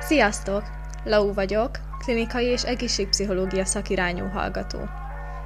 [0.00, 0.62] Sziasztok!
[1.04, 4.78] Lau vagyok, klinikai és egészségpszichológia szakirányú hallgató.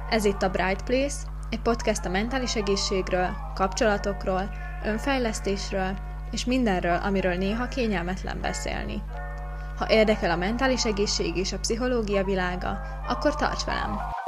[0.09, 1.15] Ez itt a Bright Place,
[1.49, 4.49] egy podcast a mentális egészségről, kapcsolatokról,
[4.85, 5.97] önfejlesztésről
[6.31, 9.03] és mindenről, amiről néha kényelmetlen beszélni.
[9.77, 14.20] Ha érdekel a mentális egészség és a pszichológia világa, akkor tarts velem!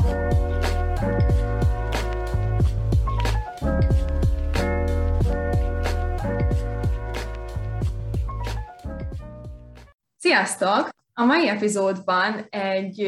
[10.33, 10.89] Sziasztok!
[11.13, 13.01] A mai epizódban egy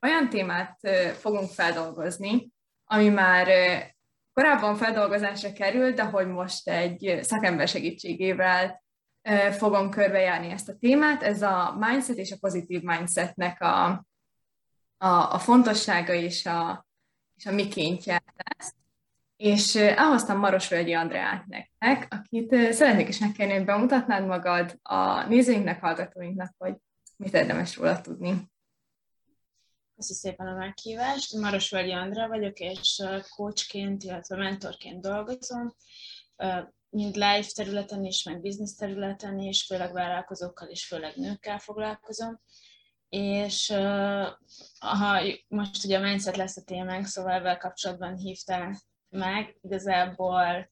[0.00, 0.80] olyan témát
[1.18, 2.52] fogunk feldolgozni,
[2.84, 3.46] ami már
[4.32, 8.82] korábban feldolgozásra került, de hogy most egy szakember segítségével
[9.58, 11.22] fogom körbejárni ezt a témát.
[11.22, 13.84] Ez a mindset és a pozitív mindsetnek a,
[14.96, 16.86] a, a fontossága és a,
[17.36, 18.74] és a mikéntje lesz.
[19.40, 26.54] És elhoztam Marosvölgyi Andreát nektek, akit szeretnék is megkérni, hogy bemutatnád magad a nézőinknek, hallgatóinknak,
[26.58, 26.74] hogy
[27.16, 28.28] mit érdemes róla tudni.
[29.96, 31.34] Köszönöm szépen a meghívást.
[31.34, 35.74] Marosvölgyi Andrea vagyok, és coachként, illetve mentorként dolgozom,
[36.90, 42.40] mind live területen is, meg business területen is, főleg vállalkozókkal és főleg nőkkel foglalkozom.
[43.08, 43.68] És
[44.78, 50.70] ha most ugye a mindset lesz a témánk, szóval ebben kapcsolatban hívtál meg, igazából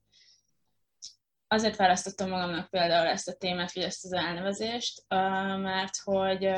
[1.47, 5.05] azért választottam magamnak például ezt a témát, vagy ezt az elnevezést,
[5.59, 6.51] mert hogy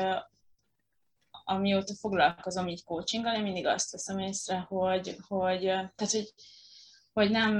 [1.43, 6.33] amióta foglalkozom így coachinggal, én mindig azt veszem észre, hogy, hogy, tehát, hogy,
[7.13, 7.53] hogy nem,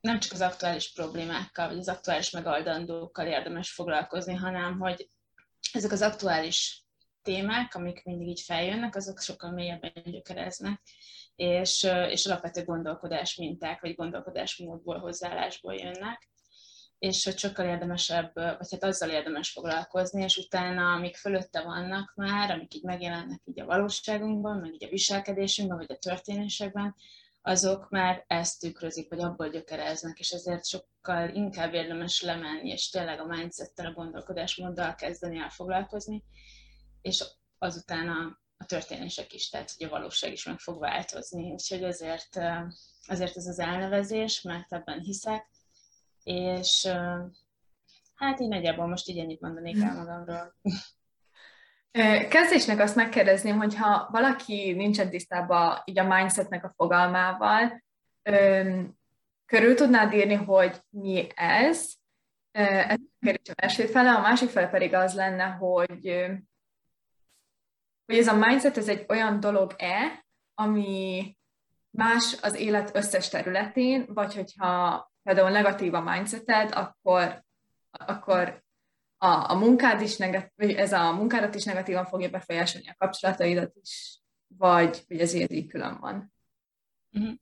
[0.00, 5.08] nem csak az aktuális problémákkal, vagy az aktuális megoldandókkal érdemes foglalkozni, hanem hogy
[5.72, 6.84] ezek az aktuális
[7.22, 10.80] témák, amik mindig így feljönnek, azok sokkal mélyebben gyökereznek,
[11.36, 16.28] és, és alapvető gondolkodás minták, vagy gondolkodásmódból, hozzáállásból jönnek.
[16.98, 22.50] És hogy sokkal érdemesebb, vagy hát azzal érdemes foglalkozni, és utána, amik fölötte vannak már,
[22.50, 26.94] amik így megjelennek így a valóságunkban, meg így a viselkedésünkben, vagy a történésekben,
[27.42, 33.20] azok már ezt tükrözik, vagy abból gyökereznek, és ezért sokkal inkább érdemes lemenni, és tényleg
[33.20, 36.24] a mindsettel, a gondolkodásmóddal kezdeni el foglalkozni,
[37.02, 37.24] és
[37.58, 41.50] azután a történések is, tehát hogy a valóság is meg fog változni.
[41.52, 42.36] Úgyhogy ezért,
[43.06, 45.50] ezért ez az elnevezés, mert ebben hiszek,
[46.22, 46.86] és
[48.14, 50.54] hát így nagyjából most így ennyit mondanék el magamról.
[52.28, 57.82] Kezdésnek azt megkérdezném, hogyha valaki nincsen tisztában így a mindsetnek a fogalmával,
[59.46, 61.92] körül tudnád írni, hogy mi ez?
[62.50, 66.26] Ez a kérdés első fele, a másik fele pedig az lenne, hogy,
[68.06, 71.36] hogy ez a mindset ez egy olyan dolog-e, ami
[71.90, 77.44] más az élet összes területén, vagy hogyha például negatív a mindseted, akkor,
[77.90, 78.62] akkor
[79.18, 84.20] a, a munkád is negatív, ez a munkádat is negatívan fogja befolyásolni a kapcsolataidat is,
[84.46, 86.32] vagy hogy ez így külön van.
[87.12, 87.34] Uh-huh.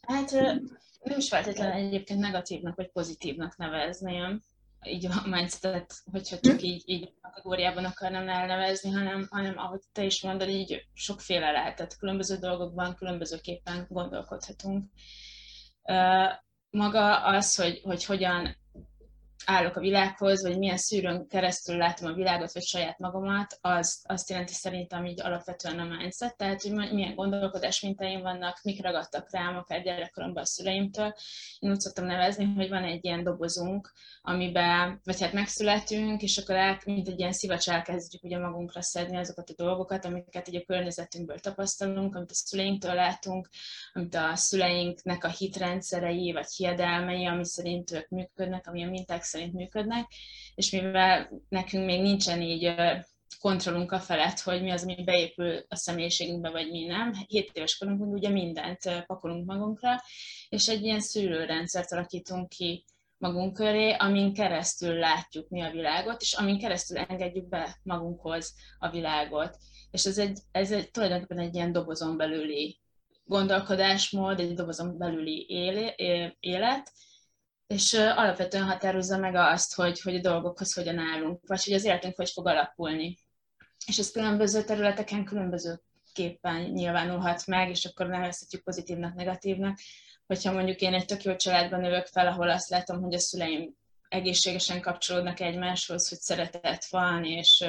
[0.00, 0.30] Hát
[1.02, 4.40] nem is feltétlenül egyébként negatívnak vagy pozitívnak nevezném,
[4.86, 6.64] így a mindsetet, hogyha csak mhm.
[6.64, 11.96] így, így a kategóriában akarnám elnevezni, hanem, hanem ahogy te is mondod, így sokféle lehetett.
[11.96, 14.84] Különböző dolgokban különbözőképpen gondolkodhatunk
[16.70, 18.58] maga az, hogy, hogy hogyan
[19.44, 24.30] állok a világhoz, vagy milyen szűrőn keresztül látom a világot, vagy saját magamat, az azt
[24.30, 29.56] jelenti szerintem így alapvetően a mindset, tehát hogy milyen gondolkodás mintáim vannak, mik ragadtak rám
[29.56, 31.14] akár gyerekkoromban a szüleimtől.
[31.58, 33.92] Én úgy szoktam nevezni, hogy van egy ilyen dobozunk,
[34.22, 39.16] amiben, vagy hát megszületünk, és akkor el, mint egy ilyen szivacs elkezdjük ugye magunkra szedni
[39.16, 43.48] azokat a dolgokat, amiket így a környezetünkből tapasztalunk, amit a szüleinktől látunk,
[43.92, 49.52] amit a szüleinknek a hitrendszerei, vagy hiedelmei, ami szerint ők működnek, ami a minták szerint
[49.52, 50.06] működnek,
[50.54, 52.74] és mivel nekünk még nincsen így
[53.40, 57.12] kontrollunk a felett, hogy mi az, ami beépül a személyiségünkbe, vagy mi nem.
[57.26, 60.02] 7 éves korunkban ugye mindent pakolunk magunkra,
[60.48, 62.84] és egy ilyen szűrőrendszert alakítunk ki
[63.20, 68.90] magunk köré, amin keresztül látjuk mi a világot, és amin keresztül engedjük be magunkhoz a
[68.90, 69.56] világot.
[69.90, 72.80] És ez, egy, ez egy, tulajdonképpen egy ilyen dobozon belüli
[73.24, 75.46] gondolkodásmód, egy dobozon belüli
[76.40, 76.92] élet,
[77.66, 82.16] és alapvetően határozza meg azt, hogy, hogy a dolgokhoz hogyan állunk, vagy hogy az életünk
[82.16, 83.18] hogy fog alakulni.
[83.86, 85.24] És ez különböző területeken
[86.12, 89.78] különbözőképpen nyilvánulhat meg, és akkor nevezhetjük pozitívnak, negatívnak.
[90.26, 93.78] Hogyha mondjuk én egy tök jó családban növök fel, ahol azt látom, hogy a szüleim
[94.08, 97.64] egészségesen kapcsolódnak egymáshoz, hogy szeretet van, és,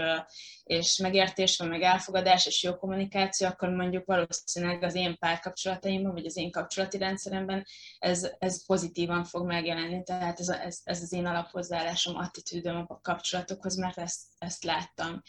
[0.64, 6.26] és megértés van, meg elfogadás, és jó kommunikáció, akkor mondjuk valószínűleg az én párkapcsolataimban, vagy
[6.26, 7.66] az én kapcsolati rendszeremben
[8.00, 10.04] ez, ez pozitívan fog megjelenni.
[10.04, 15.22] Tehát ez, ez, ez az én alaphozzáállásom, attitűdöm a kapcsolatokhoz, mert ezt, ezt láttam.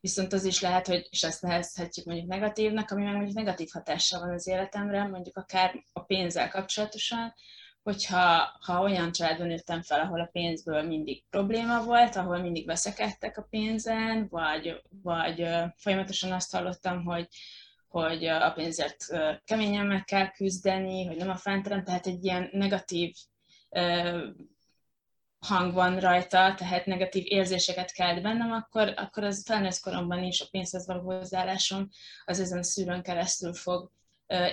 [0.00, 4.20] Viszont az is lehet, hogy, és ezt nevezhetjük mondjuk negatívnak, ami meg mondjuk negatív hatással
[4.20, 7.34] van az életemre, mondjuk akár a pénzzel kapcsolatosan,
[7.82, 13.38] hogyha ha olyan családban nőttem fel, ahol a pénzből mindig probléma volt, ahol mindig veszekedtek
[13.38, 17.28] a pénzen, vagy, vagy folyamatosan azt hallottam, hogy,
[17.88, 19.06] hogy a pénzért
[19.44, 23.14] keményen meg kell küzdeni, hogy nem a fánterem, tehát egy ilyen negatív
[25.46, 30.46] hang van rajta, tehát negatív érzéseket kelt bennem, akkor, akkor az felnőtt koromban is a
[30.50, 31.88] pénzhez való hozzáállásom
[32.24, 33.90] az ezen a szűrőn keresztül fog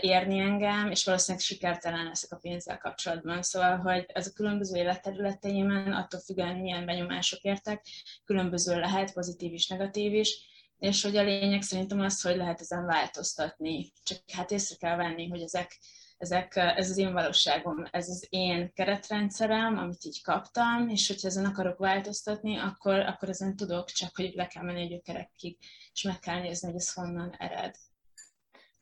[0.01, 3.41] érni engem, és valószínűleg sikertelen leszek a pénzzel kapcsolatban.
[3.41, 7.85] Szóval, hogy ez a különböző életterületeimen, attól függően milyen benyomások értek,
[8.25, 10.37] különböző lehet, pozitív is, negatív is,
[10.79, 13.91] és hogy a lényeg szerintem az, hogy lehet ezen változtatni.
[14.03, 15.79] Csak hát észre kell venni, hogy ezek,
[16.23, 21.45] ezek, ez az én valóságom, ez az én keretrendszerem, amit így kaptam, és hogyha ezen
[21.45, 25.57] akarok változtatni, akkor, akkor ezen tudok, csak hogy le kell menni egy gyökerekig,
[25.93, 27.75] és meg kell nézni, hogy ez honnan ered.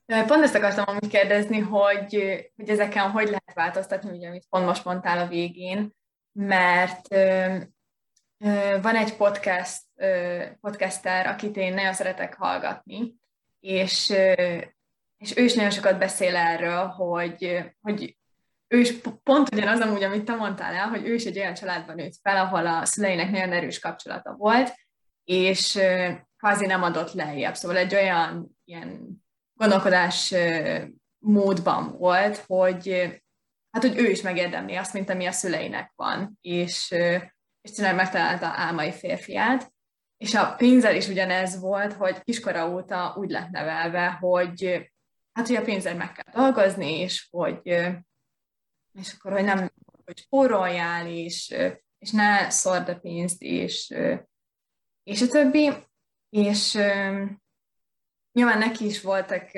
[0.06, 2.14] Pont ezt akartam amúgy kérdezni, hogy,
[2.56, 5.96] hogy ezeken hogy lehet változtatni, ugye, amit pont most mondtál a végén,
[6.32, 7.08] mert
[8.82, 9.82] van egy podcast,
[10.62, 13.16] podcaster, akit én nagyon szeretek hallgatni,
[13.60, 14.14] és,
[15.22, 18.18] és ő is nagyon sokat beszél erről, hogy, hogy
[18.68, 21.96] ő is pont ugyanaz amúgy, amit te mondtál el, hogy ő is egy olyan családban
[21.96, 24.74] nőtt fel, ahol a szüleinek nagyon erős kapcsolata volt,
[25.24, 25.80] és
[26.38, 27.56] kvázi nem adott lejjebb.
[27.56, 29.22] Szóval egy olyan ilyen
[29.54, 30.34] gondolkodás
[31.18, 32.90] módban volt, hogy
[33.72, 36.92] hát, hogy ő is megérdemli azt, mint ami a szüleinek van, és,
[37.62, 39.72] és tényleg megtalálta álmai férfiát.
[40.18, 44.91] És a pénzzel is ugyanez volt, hogy kiskora óta úgy lett nevelve, hogy
[45.34, 47.60] hát, hogy a pénzzel meg kell dolgozni, és hogy
[48.94, 49.72] és akkor, hogy nem,
[50.06, 51.56] hogy spóroljál, és,
[51.98, 53.94] és ne szord a pénzt, és,
[55.04, 55.70] és a többi.
[56.30, 56.74] És
[58.32, 59.50] nyilván neki is voltak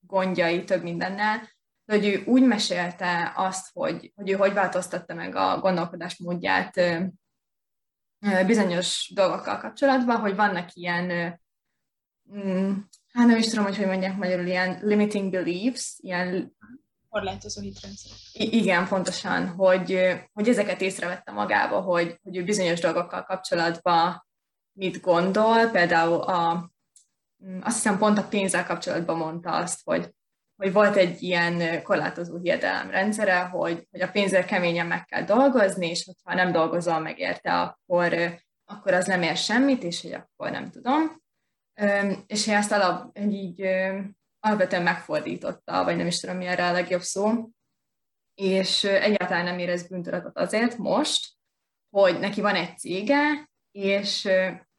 [0.00, 1.50] gondjai több mindennel,
[1.84, 6.80] de hogy ő úgy mesélte azt, hogy, hogy ő hogy változtatta meg a gondolkodás módját
[8.46, 11.40] bizonyos dolgokkal kapcsolatban, hogy vannak ilyen,
[12.34, 12.72] mm,
[13.12, 16.56] hát nem is tudom, hogy hogy mondják magyarul, ilyen limiting beliefs, ilyen
[17.08, 18.12] korlátozó hitrendszer.
[18.32, 19.98] Igen, pontosan, hogy,
[20.32, 24.26] hogy ezeket észrevette magába, hogy, hogy ő bizonyos dolgokkal kapcsolatban
[24.72, 26.70] mit gondol, például a
[27.46, 30.14] Mm, azt hiszem pont a pénzzel kapcsolatban mondta azt, hogy,
[30.56, 36.04] hogy volt egy ilyen korlátozó hiedelemrendszere, hogy, hogy a pénzzel keményen meg kell dolgozni, és
[36.04, 38.14] hogyha nem dolgozol meg érte, akkor,
[38.64, 41.21] akkor az nem ér semmit, és hogy akkor nem tudom.
[42.26, 43.66] És hogy ezt alap, így
[44.40, 47.50] alapvetően megfordította, vagy nem is tudom, mi erre a legjobb szó,
[48.34, 51.32] és egyáltalán nem érez bűntudatot azért most,
[51.90, 54.24] hogy neki van egy cége, és,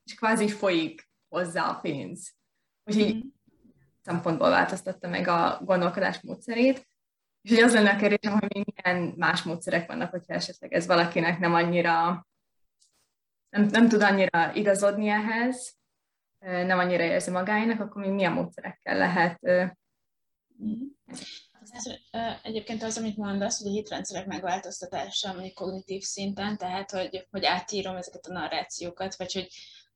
[0.04, 2.36] és kvázi folyik hozzá a pénz.
[2.84, 3.20] Úgyhogy mm.
[4.02, 6.88] szempontból változtatta meg a gondolkodás módszerét.
[7.42, 11.40] És hogy az lenne a kérdésem, hogy milyen más módszerek vannak, hogyha esetleg ez valakinek
[11.40, 12.28] nem annyira,
[13.50, 15.76] nem, nem tud annyira igazodni ehhez,
[16.44, 19.40] nem annyira érzi magáinak, akkor még milyen módszerekkel lehet
[20.64, 20.88] mm.
[21.72, 21.94] Ez,
[22.44, 27.96] egyébként az, amit mondasz, hogy a hitrendszerek megváltoztatása, mondjuk kognitív szinten, tehát hogy, hogy átírom
[27.96, 29.48] ezeket a narrációkat, vagy hogy,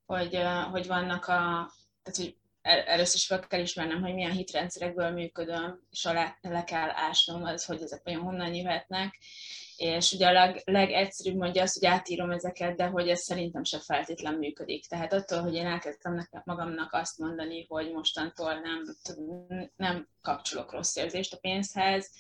[0.06, 0.40] hogy,
[0.72, 1.72] hogy vannak a,
[2.04, 6.90] tehát hogy először is fel kell ismernem, hogy milyen hitrendszerekből működöm, és alá le kell
[6.90, 9.18] ásnom az, hogy ezek olyan honnan jöhetnek,
[9.78, 13.80] és ugye a leg, legegyszerűbb mondja azt, hogy átírom ezeket, de hogy ez szerintem se
[13.80, 14.86] feltétlen működik.
[14.86, 18.84] Tehát attól, hogy én elkezdtem magamnak azt mondani, hogy mostantól nem,
[19.76, 22.12] nem kapcsolok rossz érzést a pénzhez,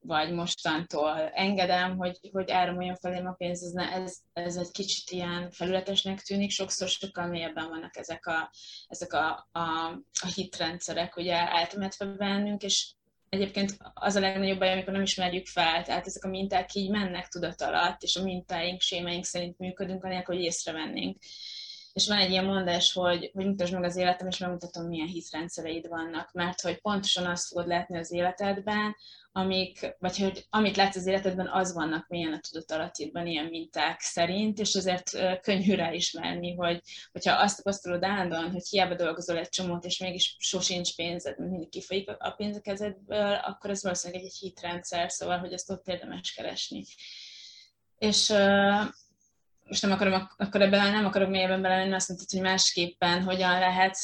[0.00, 6.20] vagy mostantól engedem, hogy, hogy áramoljon felém a pénz, ez, ez, egy kicsit ilyen felületesnek
[6.20, 8.50] tűnik, sokszor sokkal mélyebben vannak ezek a,
[8.88, 9.60] ezek a, a,
[10.22, 12.95] a hitrendszerek, ugye eltemetve bennünk, és
[13.28, 17.28] egyébként az a legnagyobb baj, amikor nem ismerjük fel, tehát ezek a minták így mennek
[17.28, 21.16] tudat alatt, és a mintáink, sémeink szerint működünk, anélkül, hogy észrevennénk.
[21.96, 25.88] És van egy ilyen mondás, hogy, hogy mutasd meg az életem, és megmutatom, milyen hitrendszereid
[25.88, 28.96] vannak, mert hogy pontosan azt fogod látni az életedben,
[29.32, 34.58] amik, vagy hogy amit látsz az életedben, az vannak milyen a tudatalattidban ilyen minták szerint,
[34.58, 35.10] és azért
[35.40, 36.80] könnyű ráismerni, hogy
[37.12, 41.68] hogyha azt tapasztalod állandóan, hogy hiába dolgozol egy csomót, és mégis sosincs pénzed, mert mindig
[41.68, 42.60] kifolyik a pénz
[43.42, 46.84] akkor ez valószínűleg egy hitrendszer, szóval, hogy ezt ott érdemes keresni.
[47.98, 48.32] És
[49.68, 53.94] most nem akarom, akkor ebben nem akarok mélyebben belemenni, azt mondtad, hogy másképpen hogyan lehet.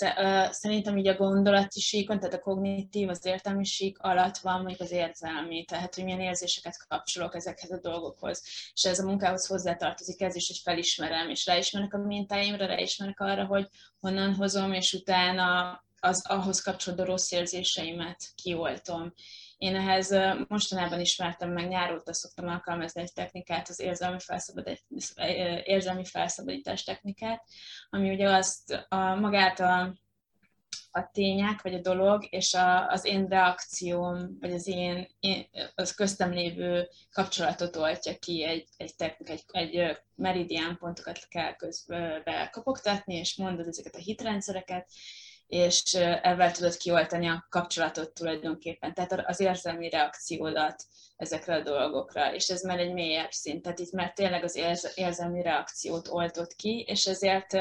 [0.53, 4.91] Szerintem így a gondolati síkon, tehát a kognitív, az értelmi sík alatt van mondjuk az
[4.91, 8.43] érzelmi, tehát hogy milyen érzéseket kapcsolok ezekhez a dolgokhoz.
[8.75, 13.45] És ez a munkához hozzátartozik ez is, hogy felismerem, és ráismerek a mintáimra, ráismerek arra,
[13.45, 13.69] hogy
[14.01, 19.13] honnan hozom, és utána az ahhoz kapcsolódó rossz érzéseimet kioltom.
[19.63, 20.15] Én ehhez
[20.49, 24.19] mostanában ismertem meg, nyár óta szoktam alkalmazni egy technikát, az érzelmi,
[25.65, 27.45] érzelmi felszabadítás technikát,
[27.91, 29.95] ami ugye azt a, magát a,
[30.91, 35.95] a tények, vagy a dolog, és a, az én reakcióm, vagy az én, én az
[35.95, 43.15] köztem lévő kapcsolatot oltja ki egy, egy technika, egy, egy meridian pontokat kell közbe kopogtatni,
[43.15, 44.91] és mondod ezeket a hitrendszereket,
[45.53, 50.85] és ebben tudod kioltani a kapcsolatot tulajdonképpen, tehát az érzelmi reakciódat
[51.17, 54.57] ezekre a dolgokra, és ez már egy mélyebb szint, tehát itt már tényleg az
[54.95, 57.53] érzelmi reakciót oltott ki, és ezért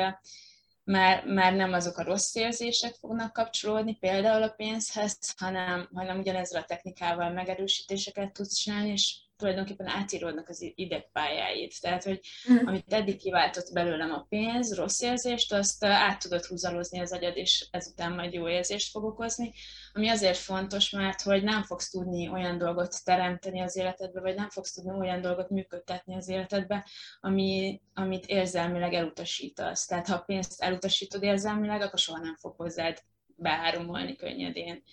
[0.84, 6.62] már, már nem azok a rossz érzések fognak kapcsolódni, például a pénzhez, hanem, hanem ugyanezzel
[6.62, 11.72] a technikával megerősítéseket tudsz csinálni, és tulajdonképpen átíródnak az idegpályáid.
[11.80, 12.20] Tehát, hogy
[12.52, 12.66] mm.
[12.66, 17.68] amit eddig kiváltott belőlem a pénz, rossz érzést, azt át tudod húzalozni az agyad, és
[17.72, 19.54] ezután majd jó érzést fog okozni,
[19.94, 24.50] ami azért fontos, mert hogy nem fogsz tudni olyan dolgot teremteni az életedbe, vagy nem
[24.50, 26.88] fogsz tudni olyan dolgot működtetni az életedbe,
[27.20, 29.86] ami, amit érzelmileg elutasítasz.
[29.86, 32.98] Tehát ha a pénzt elutasítod érzelmileg, akkor soha nem fog hozzád
[33.36, 34.84] beáromolni könnyedén.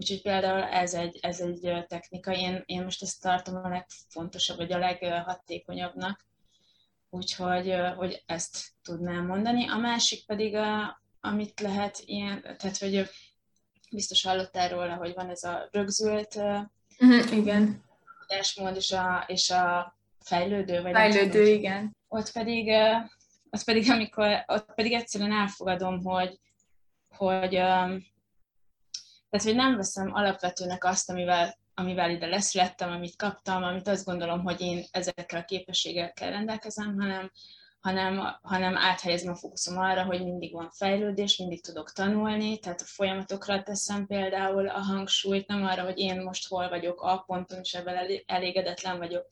[0.00, 4.72] Úgyhogy például ez egy, ez egy technika, én, én most ezt tartom a legfontosabb, vagy
[4.72, 6.26] a leghatékonyabbnak,
[7.10, 9.68] úgyhogy hogy ezt tudnám mondani.
[9.68, 13.08] A másik pedig, a, amit lehet ilyen, tehát hogy
[13.90, 17.84] biztos hallottál róla, hogy van ez a rögzült uh-huh, igen.
[18.26, 21.96] tudásmód és a, és a fejlődő, vagy fejlődő, tudom, igen.
[22.08, 22.68] Ott pedig,
[23.50, 26.40] ott pedig, amikor, ott pedig egyszerűen elfogadom, hogy,
[27.08, 27.54] hogy
[29.30, 34.42] tehát, hogy nem veszem alapvetőnek azt, amivel, amivel ide leszülettem, amit kaptam, amit azt gondolom,
[34.42, 37.30] hogy én ezekkel a képességekkel rendelkezem, hanem,
[37.80, 42.84] hanem, hanem áthelyezem a fókuszom arra, hogy mindig van fejlődés, mindig tudok tanulni, tehát a
[42.84, 47.74] folyamatokra teszem például a hangsúlyt, nem arra, hogy én most hol vagyok a ponton, és
[47.74, 49.26] ebben elégedetlen vagyok,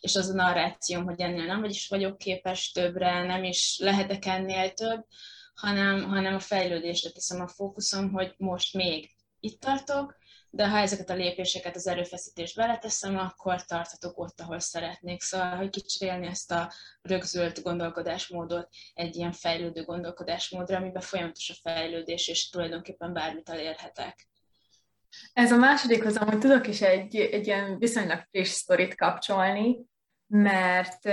[0.00, 4.72] és az a narrációm, hogy ennél nem vagyis vagyok képes többre, nem is lehetek ennél
[4.72, 5.04] több,
[5.54, 10.16] hanem, hanem a fejlődésre teszem a fókuszom, hogy most még itt tartok,
[10.50, 15.22] de ha ezeket a lépéseket az erőfeszítést beleteszem, akkor tartatok ott, ahol szeretnék.
[15.22, 22.28] Szóval, hogy kicserélni ezt a rögzült gondolkodásmódot egy ilyen fejlődő gondolkodásmódra, amiben folyamatos a fejlődés,
[22.28, 24.28] és tulajdonképpen bármit elérhetek.
[25.32, 29.78] Ez a másodikhoz amúgy tudok is egy, egy ilyen viszonylag friss sztorit kapcsolni,
[30.26, 31.04] mert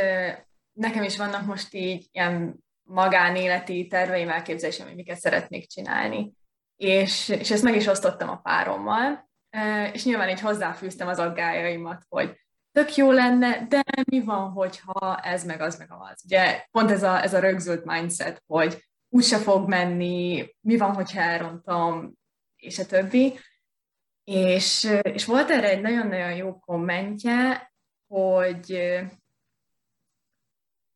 [0.74, 6.34] nekem is vannak most így ilyen magánéleti terveim, elképzelésem, hogy miket szeretnék csinálni
[6.76, 9.30] és, és ezt meg is osztottam a párommal,
[9.92, 12.40] és nyilván így hozzáfűztem az aggájaimat, hogy
[12.72, 16.22] tök jó lenne, de mi van, hogyha ez meg az meg az.
[16.26, 21.22] Ugye pont ez a, ez a rögzült mindset, hogy úgyse fog menni, mi van, hogyha
[21.22, 22.14] elrontom,
[22.56, 23.40] és a többi.
[24.24, 27.72] És, és volt erre egy nagyon-nagyon jó kommentje,
[28.08, 28.94] hogy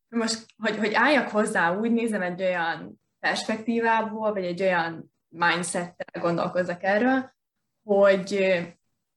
[0.09, 6.83] most, hogy, hogy álljak hozzá, úgy nézem egy olyan perspektívából, vagy egy olyan mindsettel gondolkozzak
[6.83, 7.33] erről,
[7.83, 8.57] hogy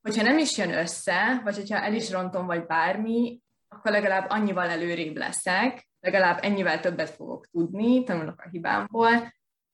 [0.02, 4.68] hogyha nem is jön össze, vagy hogyha el is rontom, vagy bármi, akkor legalább annyival
[4.68, 9.10] előrébb leszek, legalább ennyivel többet fogok tudni, tanulok a hibámból,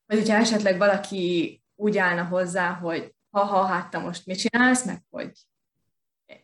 [0.07, 5.03] vagy hogyha esetleg valaki úgy állna hozzá, hogy ha-ha, hát te most mit csinálsz, meg
[5.11, 5.33] hogy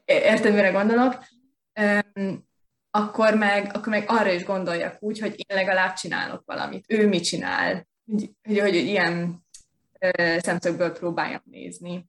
[0.04, 1.24] érted, mire gondolok,
[2.90, 6.84] akkor meg, akkor meg arra is gondoljak úgy, hogy én legalább csinálok valamit.
[6.88, 7.88] Ő mit csinál?
[8.06, 9.43] Hogy, hogy, hogy ilyen
[10.38, 12.06] szemszögből próbáljam nézni.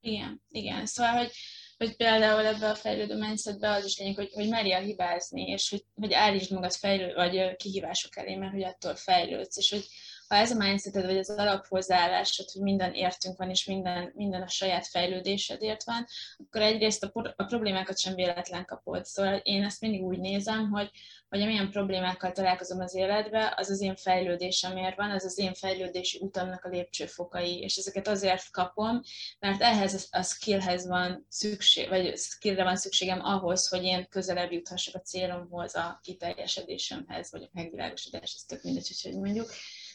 [0.00, 0.86] Igen, igen.
[0.86, 1.30] Szóval, hogy,
[1.76, 5.84] hogy például ebbe a fejlődő mindsetbe az is lényeg, hogy, hogy merjél hibázni, és hogy,
[5.94, 9.86] hogy állítsd magad fejlő, vagy kihívások elé, mert hogy attól fejlődsz, és hogy
[10.30, 14.48] ha ez a mindseted, vagy az alaphozzáállásod, hogy minden értünk van, és minden, minden a
[14.48, 16.06] saját fejlődésedért van,
[16.46, 19.04] akkor egyrészt a, a problémákat sem véletlen kapod.
[19.04, 20.90] Szóval én ezt mindig úgy nézem, hogy,
[21.28, 26.18] hogy amilyen problémákkal találkozom az életbe, az az én fejlődésemért van, az az én fejlődési
[26.20, 29.00] utamnak a lépcsőfokai, és ezeket azért kapom,
[29.38, 34.94] mert ehhez a skillhez van szükség, vagy skillre van szükségem ahhoz, hogy én közelebb juthassak
[34.94, 39.50] a célomhoz, a kiteljesedésemhez, vagy a megvilágosodáshoz, tök mindegy, hogy mondjuk.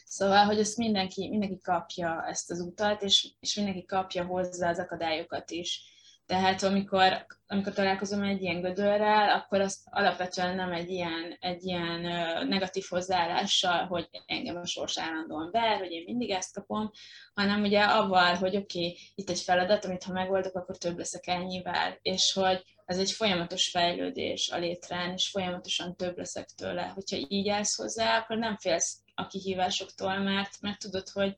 [0.08, 4.78] Szóval, hogy ezt mindenki, mindenki kapja ezt az utat, és, és mindenki kapja hozzá az
[4.78, 5.94] akadályokat is.
[6.26, 12.00] Tehát amikor, amikor találkozom egy ilyen gödörrel, akkor azt alapvetően nem egy ilyen, egy ilyen
[12.48, 16.90] negatív hozzáállással, hogy engem a sors állandóan ver, hogy én mindig ezt kapom,
[17.34, 21.26] hanem ugye avval, hogy oké, okay, itt egy feladat, amit ha megoldok, akkor több leszek
[21.26, 26.82] ennyivel, és hogy ez egy folyamatos fejlődés a létrán, és folyamatosan több leszek tőle.
[26.82, 31.36] Hogyha így állsz hozzá, akkor nem félsz a kihívásoktól, mert, mert tudod, hogy,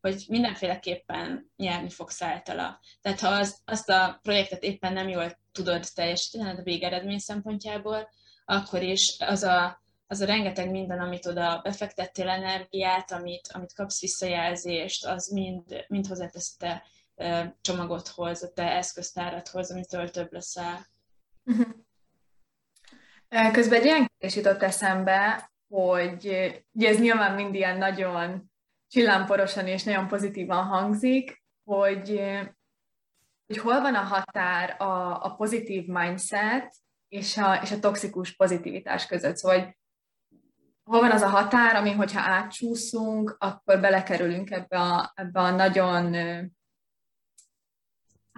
[0.00, 2.80] hogy mindenféleképpen nyerni fogsz általa.
[3.00, 8.08] Tehát ha az, azt a projektet éppen nem jól tudod teljesíteni, a végeredmény szempontjából,
[8.44, 14.00] akkor is az a, az a rengeteg minden, amit oda befektettél energiát, amit, amit kapsz
[14.00, 16.84] visszajelzést, az mind, mind hozzátesz te
[17.60, 20.86] csomagodhoz, a te eszköztáradhoz, amitől több leszel.
[21.44, 21.66] Uh-huh.
[23.52, 26.24] Közben egy ilyen kérdés jutott eszembe, hogy
[26.72, 28.50] ugye ez nyilván mind ilyen nagyon
[28.88, 32.20] csillámporosan és nagyon pozitívan hangzik, hogy,
[33.46, 36.74] hogy hol van a határ a, a pozitív mindset
[37.08, 39.36] és a, és a toxikus pozitivitás között.
[39.36, 39.78] Szóval, hogy
[40.84, 46.14] hol van az a határ, ami, hogyha átcsúszunk, akkor belekerülünk ebbe a, ebbe a nagyon,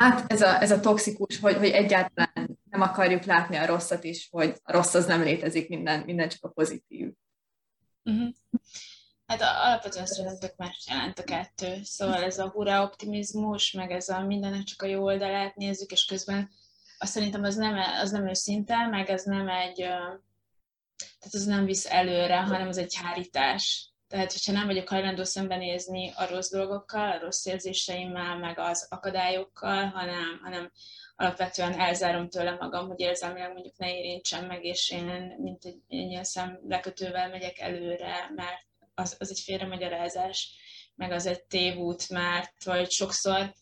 [0.03, 4.29] hát ez a, ez a toxikus, hogy, hogy egyáltalán nem akarjuk látni a rosszat is,
[4.31, 7.09] hogy a rossz az nem létezik, minden, minden csak a pozitív.
[8.05, 8.29] Uh-huh.
[9.27, 11.81] Hát alapvetően szerintem már jelent a kettő.
[11.83, 16.05] Szóval ez a hurra optimizmus, meg ez a mindennek csak a jó oldalát nézzük, és
[16.05, 16.51] közben
[16.99, 19.77] azt szerintem az nem, az nem őszinte, meg ez nem egy,
[20.97, 23.92] tehát az nem visz előre, hanem az egy hárítás.
[24.13, 29.85] Tehát, hogyha nem vagyok hajlandó szembenézni a rossz dolgokkal, a rossz érzéseimmel, meg az akadályokkal,
[29.85, 30.71] hanem, hanem
[31.17, 36.11] alapvetően elzárom tőle magam, hogy érzelmileg mondjuk ne érintsem meg, és én mint egy, egy
[36.11, 40.55] ilyen szemlekötővel megyek előre, mert az, az egy félremagyarázás,
[40.95, 43.55] meg az egy tévút, mert vagy sokszor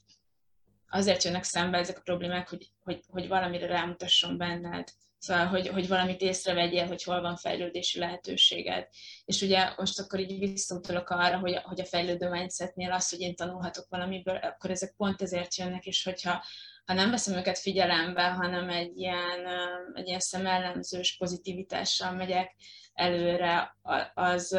[0.88, 4.88] azért jönnek szembe ezek a problémák, hogy, hogy, hogy valamire rámutasson benned.
[5.20, 8.88] Szóval, hogy, hogy valamit észrevegyél, hogy hol van fejlődési lehetőséged.
[9.24, 13.34] És ugye most akkor így visszautalok arra, hogy, hogy a fejlődő mindsetnél az, hogy én
[13.34, 16.44] tanulhatok valamiből, akkor ezek pont ezért jönnek, és hogyha
[16.84, 19.46] ha nem veszem őket figyelembe, hanem egy ilyen,
[19.94, 22.54] egy ilyen szemellemzős pozitivitással megyek
[22.92, 23.76] előre,
[24.14, 24.58] az,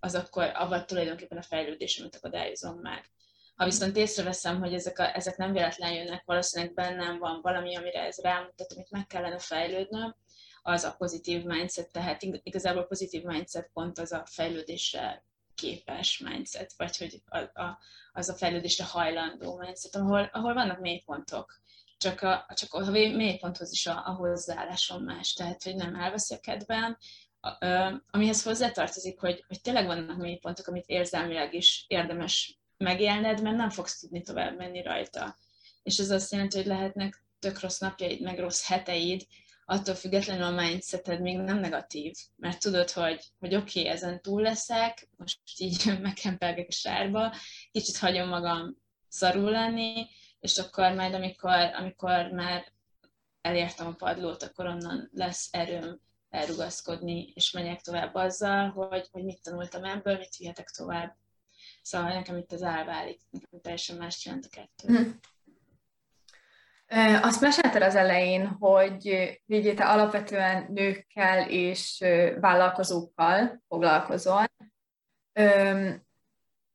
[0.00, 3.10] az akkor avval tulajdonképpen a fejlődésemet akadályozom meg.
[3.56, 8.02] Ha viszont észreveszem, hogy ezek, a, ezek nem véletlen jönnek, valószínűleg bennem van valami, amire
[8.02, 10.14] ez rámutat, amit meg kellene fejlődnöm,
[10.62, 16.72] az a pozitív mindset, tehát igazából a pozitív mindset pont az a fejlődésre képes mindset,
[16.76, 17.78] vagy hogy a, a,
[18.12, 21.60] az a fejlődésre hajlandó mindset, ahol, ahol vannak mélypontok.
[21.98, 26.40] Csak a, csak a mélyponthoz is a, a hozzáállásom más, tehát hogy nem elveszi a
[26.40, 26.98] kedvem,
[28.10, 33.98] amihez hozzátartozik, hogy, hogy tényleg vannak mélypontok, amit érzelmileg is érdemes megélned, mert nem fogsz
[33.98, 35.36] tudni tovább menni rajta.
[35.82, 39.26] És ez azt jelenti, hogy lehetnek tök rossz napjaid, meg rossz heteid,
[39.64, 44.42] attól függetlenül a mindseted még nem negatív, mert tudod, hogy, hogy oké, okay, ezen túl
[44.42, 47.34] leszek, most így megkempelgek a sárba,
[47.70, 48.76] kicsit hagyom magam
[49.08, 50.06] szarul lenni,
[50.40, 52.72] és akkor majd, amikor, amikor már
[53.40, 59.42] elértem a padlót, akkor onnan lesz erőm elrugaszkodni, és menjek tovább azzal, hogy, hogy mit
[59.42, 61.16] tanultam ebből, mit vihetek tovább.
[61.86, 65.14] Szóval nekem itt az elválik, nekem teljesen más jelent a kettő.
[66.86, 67.22] Hm.
[67.22, 69.06] Azt mesélted az elején, hogy
[69.46, 72.04] így te alapvetően nőkkel és
[72.40, 74.44] vállalkozókkal foglalkozol.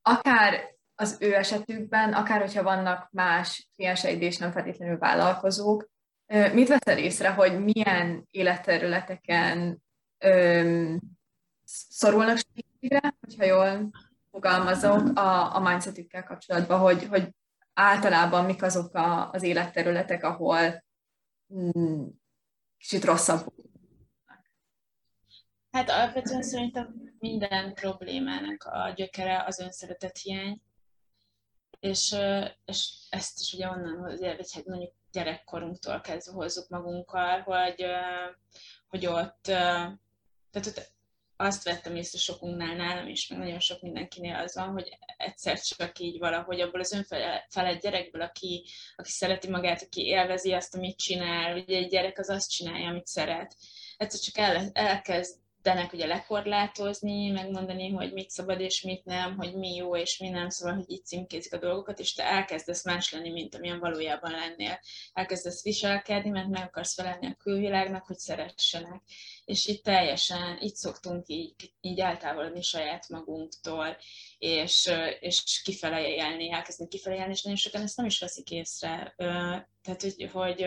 [0.02, 5.90] Akár az ő esetükben, akár hogyha vannak más klienseid és nem feltétlenül vállalkozók,
[6.52, 9.82] Mit veszel észre, hogy milyen életterületeken
[11.64, 13.90] szorulnak segítségre, hogyha jól
[14.32, 17.34] fogalmazok a, a mindsetükkel kapcsolatban, hogy, hogy
[17.74, 20.84] általában mik azok a, az életterületek, ahol
[21.54, 22.06] mm,
[22.78, 23.52] kicsit rosszabb.
[25.70, 30.62] Hát alapvetően szerintem minden problémának a gyökere az önszeretet hiány,
[31.80, 32.16] és,
[32.64, 37.84] és ezt is ugye onnan, hogy egy mondjuk gyerekkorunktól kezdve hozzuk magunkkal, hogy,
[38.88, 40.92] hogy ott, tehát ott
[41.42, 45.98] azt vettem észre sokunknál, nálam is, meg nagyon sok mindenkinél az van, hogy egyszer csak
[45.98, 48.64] így valahogy abból az önfelett gyerekből, aki,
[48.96, 53.06] aki szereti magát, aki élvezi azt, amit csinál, ugye egy gyerek az azt csinálja, amit
[53.06, 53.56] szeret.
[53.96, 59.54] Egyszer csak el, elkezd kezdenek ugye lekorlátozni, megmondani, hogy mit szabad és mit nem, hogy
[59.54, 63.12] mi jó és mi nem, szóval, hogy így címkézik a dolgokat, és te elkezdesz más
[63.12, 64.80] lenni, mint amilyen valójában lennél.
[65.12, 69.02] Elkezdesz viselkedni, mert meg akarsz felelni a külvilágnak, hogy szeressenek.
[69.44, 73.96] És itt teljesen, itt szoktunk így, így eltávolodni saját magunktól,
[74.38, 79.14] és, és kifele élni, elkezdeni kifele élni, és nagyon sokan ezt nem is veszik észre.
[79.82, 80.66] Tehát, hogy, hogy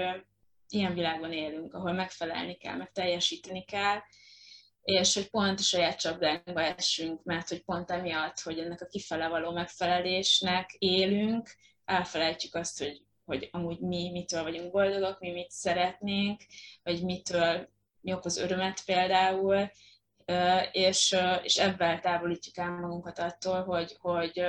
[0.70, 4.00] ilyen világban élünk, ahol megfelelni kell, meg teljesíteni kell,
[4.86, 9.28] és hogy pont a saját csapdánkba essünk, mert hogy pont emiatt, hogy ennek a kifele
[9.28, 11.50] való megfelelésnek élünk,
[11.86, 16.42] elfelejtjük azt, hogy, hogy amúgy mi mitől vagyunk boldogok, mi mit szeretnénk,
[16.84, 17.70] vagy mitől
[18.02, 19.72] mi okoz örömet például,
[20.72, 24.46] és, és ebben távolítjuk el magunkat attól, hogy, hogy,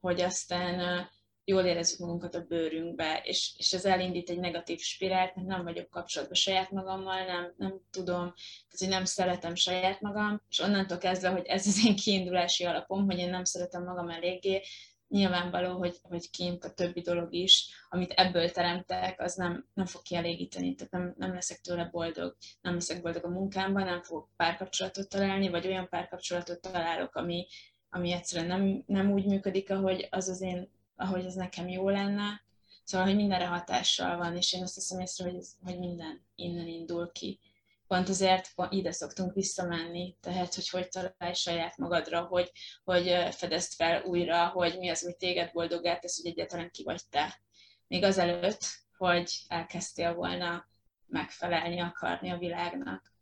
[0.00, 1.08] hogy aztán
[1.48, 5.90] jól érezzük magunkat a bőrünkbe, és, és ez elindít egy negatív spirált, mert nem vagyok
[5.90, 11.28] kapcsolatban saját magammal, nem, nem tudom, tehát, hogy nem szeretem saját magam, és onnantól kezdve,
[11.28, 14.62] hogy ez az én kiindulási alapom, hogy én nem szeretem magam eléggé,
[15.08, 20.02] nyilvánvaló, hogy, hogy kint a többi dolog is, amit ebből teremtek, az nem, nem fog
[20.02, 25.08] kielégíteni, tehát nem, nem leszek tőle boldog, nem leszek boldog a munkámban, nem fogok párkapcsolatot
[25.08, 27.46] találni, vagy olyan párkapcsolatot találok, ami,
[27.90, 32.44] ami egyszerűen nem, nem úgy működik, ahogy az az én ahogy ez nekem jó lenne.
[32.84, 37.12] Szóval, hogy mindenre hatással van, és én azt hiszem észre, hogy, hogy minden innen indul
[37.12, 37.40] ki.
[37.86, 42.52] Pont azért ide szoktunk visszamenni, tehát, hogy hogy találj saját magadra, hogy,
[42.84, 47.00] hogy fedezd fel újra, hogy mi az, ami téged boldogát tesz, hogy egyáltalán ki vagy
[47.10, 47.40] te.
[47.86, 48.64] Még azelőtt,
[48.96, 50.66] hogy elkezdtél volna
[51.06, 53.12] megfelelni, akarni a világnak.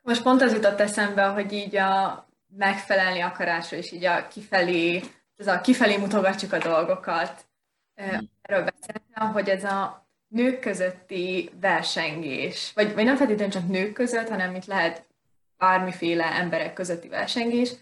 [0.00, 5.02] Most pont az jutott eszembe, hogy így a megfelelni akarásra, és így a kifelé
[5.42, 7.44] ez a kifelé mutogatjuk a dolgokat.
[7.94, 14.28] Erről beszéltem, hogy ez a nők közötti versengés, vagy, vagy nem feltétlenül csak nők között,
[14.28, 15.04] hanem itt lehet
[15.56, 17.72] bármiféle emberek közötti versengés,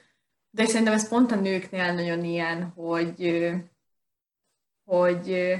[0.51, 3.51] de szerintem ez pont a nőknél nagyon ilyen, hogy,
[4.85, 5.55] hogy,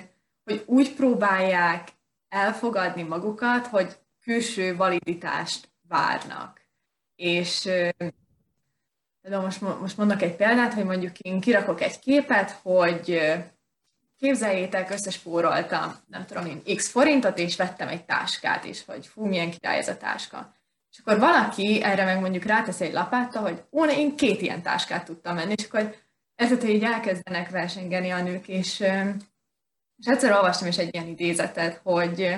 [0.45, 1.89] hogy úgy próbálják
[2.29, 6.61] elfogadni magukat, hogy külső validitást várnak.
[7.15, 7.69] És
[9.31, 13.21] de most, most mondok egy példát, hogy mondjuk én kirakok egy képet, hogy
[14.19, 19.51] képzeljétek, összespóroltam, nem tudom én, x forintot, és vettem egy táskát is, hogy fú, milyen
[19.51, 20.55] király ez a táska.
[20.91, 25.05] És akkor valaki erre meg mondjuk rátesz egy lapátta, hogy ó, én két ilyen táskát
[25.05, 25.95] tudtam menni, és akkor
[26.35, 28.81] ezért így elkezdenek versengeni a nők, és,
[29.97, 32.37] és egyszer olvastam is egy ilyen idézetet, hogy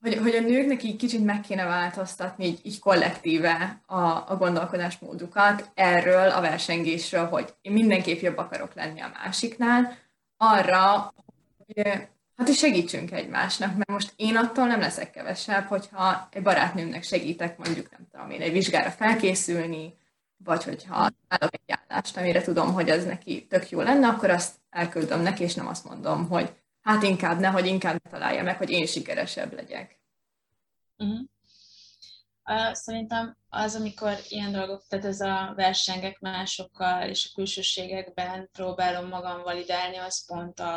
[0.00, 5.70] hogy, hogy a nőknek így kicsit meg kéne változtatni így, így kollektíve a, a gondolkodásmódukat
[5.74, 9.96] erről a versengésről, hogy én mindenképp jobb akarok lenni a másiknál,
[10.36, 11.14] arra,
[11.56, 17.02] hogy hát is segítsünk egymásnak, mert most én attól nem leszek kevesebb, hogyha egy barátnőmnek
[17.02, 19.94] segítek mondjuk, nem tudom én, egy vizsgára felkészülni,
[20.44, 24.54] vagy hogyha állok egy állást, amire tudom, hogy az neki tök jó lenne, akkor azt
[24.70, 28.70] elküldöm neki, és nem azt mondom, hogy hát inkább nehogy inkább ne találja meg, hogy
[28.70, 30.00] én sikeresebb legyek.
[30.96, 31.20] Uh-huh.
[32.44, 39.08] Uh, szerintem az, amikor ilyen dolgok, tehát ez a versengek másokkal és a külsőségekben próbálom
[39.08, 40.68] magam validálni, az pont a,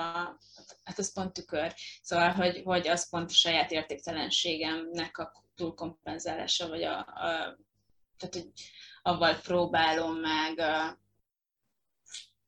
[0.83, 1.73] hát az pont tükör.
[2.01, 7.57] Szóval, hogy, hogy az pont a saját értéktelenségemnek a túlkompenzálása, vagy a, a
[8.17, 8.51] tehát, hogy
[9.01, 10.99] avval próbálom meg a,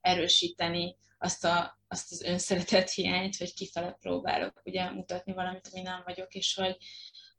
[0.01, 6.01] erősíteni azt, a, azt az önszeretet hiányt, hogy kifele próbálok ugye mutatni valamit, ami nem
[6.05, 6.77] vagyok, és hogy,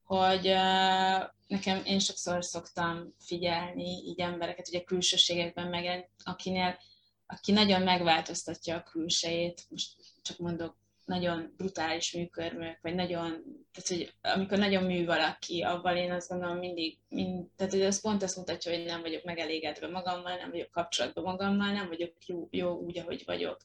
[0.02, 6.78] hogy uh, nekem én sokszor szoktam figyelni így embereket, ugye külsőségekben meg, akinél,
[7.26, 13.42] aki nagyon megváltoztatja a külsejét, most csak mondok, nagyon brutális műkörmök, vagy nagyon,
[13.72, 18.00] tehát hogy amikor nagyon mű valaki, avval én azt gondolom mindig, mind, tehát hogy az
[18.00, 22.48] pont azt mutatja, hogy nem vagyok megelégedve magammal, nem vagyok kapcsolatban magammal, nem vagyok jó,
[22.50, 23.60] jó úgy, ahogy vagyok.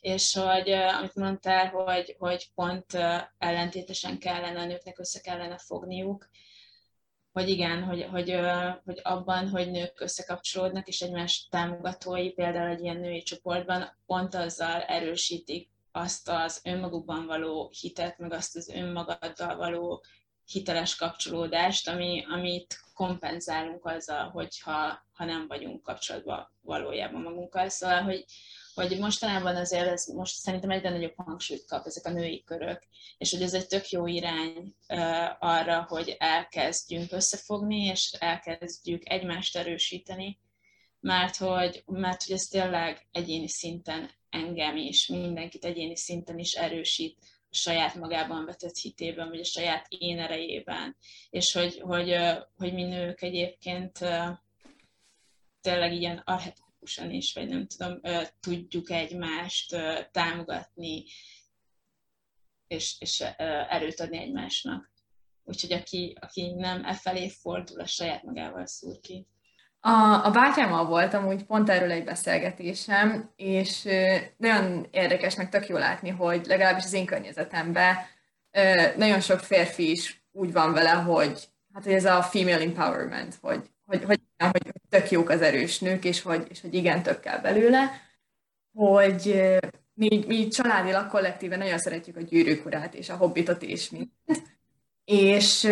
[0.00, 2.92] És hogy amit mondtál, hogy, hogy pont
[3.38, 6.28] ellentétesen kellene a nőknek össze kellene fogniuk,
[7.32, 8.36] hogy igen, hogy, hogy,
[8.84, 14.80] hogy abban, hogy nők összekapcsolódnak, és egymás támogatói, például egy ilyen női csoportban, pont azzal
[14.82, 20.04] erősítik azt az önmagukban való hitet, meg azt az önmagaddal való
[20.44, 27.68] hiteles kapcsolódást, ami, amit kompenzálunk azzal, hogyha ha nem vagyunk kapcsolatban valójában magunkkal.
[27.68, 28.24] Szóval, hogy,
[28.74, 32.82] hogy mostanában azért ez most szerintem egyre nagyobb hangsúlyt kap ezek a női körök,
[33.18, 34.98] és hogy ez egy tök jó irány uh,
[35.38, 40.38] arra, hogy elkezdjünk összefogni, és elkezdjük egymást erősíteni,
[41.02, 47.18] mert hogy, mert hogy ez tényleg egyéni szinten engem is, mindenkit egyéni szinten is erősít
[47.50, 50.96] saját magában vetett hitében, vagy a saját én erejében,
[51.30, 52.16] és hogy, hogy,
[52.56, 53.98] hogy mi nők egyébként
[55.60, 58.00] tényleg ilyen arhetipikusan is, vagy nem tudom,
[58.40, 59.76] tudjuk egymást
[60.10, 61.04] támogatni,
[62.66, 63.20] és, és
[63.68, 64.90] erőt adni egymásnak.
[65.44, 69.26] Úgyhogy aki, aki nem e felé fordul, a saját magával szúr ki.
[69.84, 73.88] A, a bátyámmal voltam úgy pont erről egy beszélgetésem, és
[74.36, 77.96] nagyon érdekes, meg tök jó látni, hogy legalábbis az én környezetemben
[78.96, 83.70] nagyon sok férfi is úgy van vele, hogy hát hogy ez a female empowerment, hogy,
[83.86, 87.38] hogy, hogy, hogy tök jók az erős nők, és hogy, és hogy igen, tök kell
[87.38, 87.90] belőle,
[88.72, 89.44] hogy
[89.94, 94.56] mi, mi családilag kollektíven nagyon szeretjük a gyűrűkurát és a hobbitot és mindent,
[95.04, 95.68] és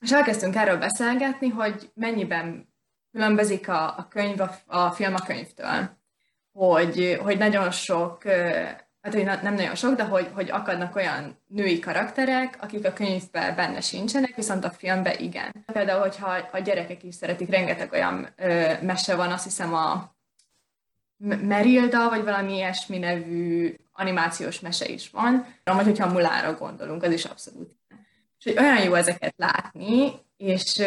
[0.00, 2.68] és elkezdtünk erről beszélgetni, hogy mennyiben
[3.12, 5.98] különbözik a, a könyv a, a film a könyvtől.
[6.52, 8.22] Hogy, hogy nagyon sok,
[9.02, 13.54] hát hogy nem nagyon sok, de hogy, hogy akadnak olyan női karakterek, akik a könyvben
[13.56, 15.64] benne sincsenek, viszont a filmben igen.
[15.72, 20.14] Például, hogyha a gyerekek is szeretik, rengeteg olyan ö, mese van, azt hiszem a
[21.22, 25.46] Merilda, vagy valami ilyesmi nevű animációs mese is van.
[25.64, 27.80] Vagy hogyha Mulára gondolunk, az is abszolút
[28.40, 30.82] és hogy olyan jó ezeket látni, és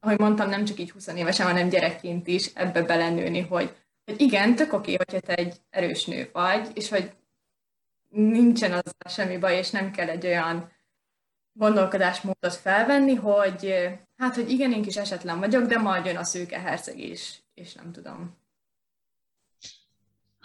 [0.00, 4.54] ahogy mondtam, nem csak így 20 évesen, hanem gyerekként is ebbe belenőni, hogy, hogy igen,
[4.54, 7.12] tök oké, hogyha te egy erős nő vagy, és hogy
[8.08, 10.72] nincsen az semmi baj, és nem kell egy olyan
[11.52, 16.58] gondolkodásmódot felvenni, hogy hát, hogy igen, én is esetlen vagyok, de majd jön a szőke
[16.58, 18.36] herceg is, és nem tudom.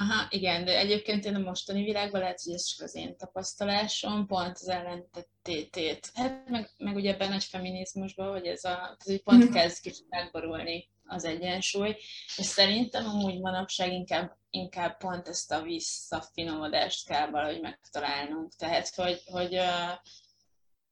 [0.01, 4.25] Aha, igen, de egyébként én a mostani világban lehet, hogy ez csak az én tapasztalásom,
[4.27, 6.11] pont az ellentétét.
[6.13, 9.51] Hát meg, meg ugye ebben nagy feminizmusban, hogy ez a, ez egy pont mm.
[9.51, 11.95] kezd kicsit megborulni az egyensúly,
[12.37, 18.53] és szerintem amúgy manapság inkább, inkább pont ezt a visszafinomodást kell valahogy megtalálnunk.
[18.55, 19.91] Tehát, hogy, hogy uh,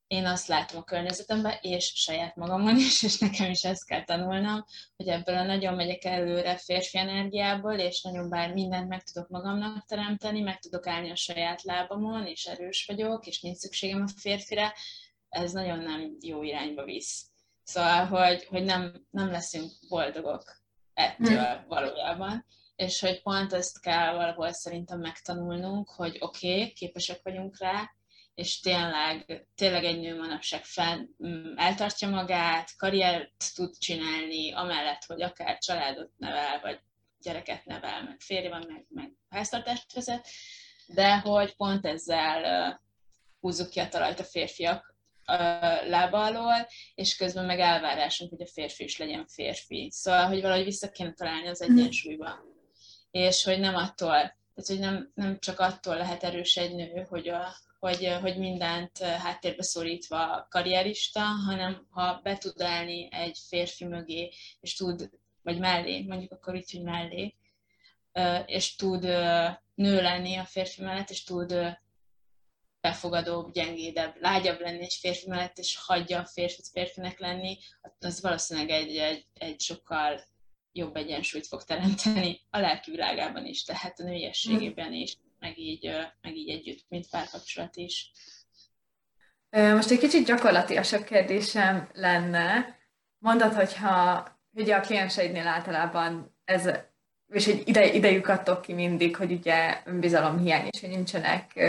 [0.08, 4.66] én azt látom a környezetemben, és saját magamon is, és nekem is ezt kell tanulnom,
[4.96, 9.86] hogy ebből a nagyon megyek előre férfi energiából, és nagyon bár mindent meg tudok magamnak
[9.86, 14.74] teremteni, meg tudok állni a saját lábamon, és erős vagyok, és nincs szükségem a férfire,
[15.30, 17.26] ez nagyon nem jó irányba visz.
[17.64, 20.62] Szóval, hogy, hogy nem, nem leszünk boldogok
[20.94, 21.68] ettől hmm.
[21.68, 27.92] valójában, és hogy pont ezt kell valahol szerintem megtanulnunk, hogy oké, okay, képesek vagyunk rá,
[28.38, 35.22] és tényleg, tényleg egy nő manapság fel, mm, eltartja magát, karriert tud csinálni, amellett, hogy
[35.22, 36.80] akár családot nevel, vagy
[37.22, 40.28] gyereket nevel, meg férje van, meg, meg háztartást vezet,
[40.88, 42.80] de hogy pont ezzel uh,
[43.40, 44.96] húzzuk ki a talajt a férfiak
[45.28, 49.90] uh, lába alól, és közben meg elvárásunk, hogy a férfi is legyen férfi.
[49.92, 52.40] Szóval, hogy valahogy vissza kéne találni az egyensúlyba.
[53.12, 57.28] És hogy nem attól, tehát, hogy nem, nem csak attól lehet erős egy nő, hogy
[57.28, 64.32] a, hogy, hogy mindent háttérbe szorítva karrierista, hanem ha be tud állni egy férfi mögé,
[64.60, 65.10] és tud,
[65.42, 67.36] vagy mellé, mondjuk akkor így, hogy mellé,
[68.46, 69.04] és tud
[69.76, 71.78] nő lenni a férfi mellett, és tud
[72.82, 77.58] befogadóbb, gyengédebb, lágyabb lenni egy férfi mellett, és hagyja a férfit férfinek lenni,
[78.00, 80.22] az valószínűleg egy, egy, egy sokkal
[80.72, 85.90] jobb egyensúlyt fog teremteni a lelki világában is, tehát a nőiességében is meg így,
[86.22, 88.12] meg így együtt, mint párkapcsolat is.
[89.50, 92.78] Most egy kicsit gyakorlatilasabb kérdésem lenne.
[93.18, 96.70] Mondod, hogyha ugye a klienseidnél általában ez,
[97.34, 101.60] és egy ide, idejük adtok ki mindig, hogy ugye önbizalom hiány, és hogy nincsenek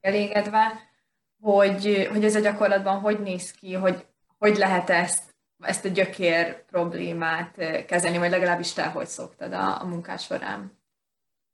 [0.00, 0.92] elégedve,
[1.40, 4.06] hogy, hogy ez a gyakorlatban hogy néz ki, hogy
[4.38, 9.84] hogy lehet ezt, ezt a gyökér problémát kezelni, vagy legalábbis te hogy szoktad a, a
[9.84, 10.78] munkás során?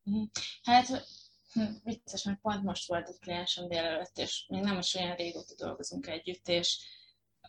[0.02, 0.22] Mhm.
[0.62, 1.06] Hát
[1.52, 5.54] Hm, vicces, mert pont most volt egy kliensem délelőtt, és még nem is olyan régóta
[5.56, 6.78] dolgozunk együtt, és